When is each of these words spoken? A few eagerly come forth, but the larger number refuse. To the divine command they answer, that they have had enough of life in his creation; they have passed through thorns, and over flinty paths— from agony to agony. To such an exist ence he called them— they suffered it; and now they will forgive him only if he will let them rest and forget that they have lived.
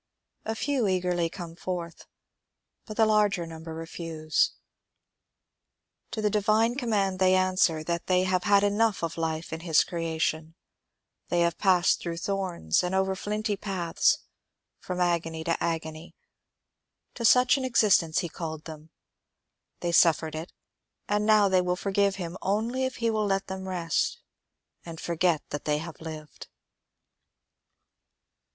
A 0.45 0.55
few 0.55 0.87
eagerly 0.87 1.29
come 1.29 1.55
forth, 1.55 2.07
but 2.87 2.97
the 2.97 3.05
larger 3.05 3.45
number 3.45 3.71
refuse. 3.71 4.53
To 6.09 6.23
the 6.23 6.29
divine 6.31 6.73
command 6.73 7.19
they 7.19 7.35
answer, 7.35 7.83
that 7.83 8.07
they 8.07 8.23
have 8.23 8.45
had 8.45 8.63
enough 8.63 9.03
of 9.03 9.15
life 9.15 9.53
in 9.53 9.59
his 9.59 9.83
creation; 9.83 10.55
they 11.29 11.41
have 11.41 11.59
passed 11.59 11.99
through 12.01 12.17
thorns, 12.17 12.81
and 12.81 12.95
over 12.95 13.15
flinty 13.15 13.55
paths— 13.55 14.23
from 14.81 14.99
agony 14.99 15.43
to 15.43 15.63
agony. 15.63 16.15
To 17.13 17.23
such 17.23 17.57
an 17.57 17.63
exist 17.63 18.01
ence 18.01 18.19
he 18.21 18.27
called 18.27 18.63
them— 18.65 18.89
they 19.81 19.91
suffered 19.91 20.33
it; 20.33 20.51
and 21.07 21.27
now 21.27 21.47
they 21.47 21.61
will 21.61 21.75
forgive 21.75 22.15
him 22.15 22.37
only 22.41 22.85
if 22.85 22.95
he 22.95 23.11
will 23.11 23.27
let 23.27 23.45
them 23.45 23.67
rest 23.69 24.17
and 24.83 24.99
forget 24.99 25.43
that 25.51 25.65
they 25.65 25.77
have 25.77 26.01
lived. 26.01 26.47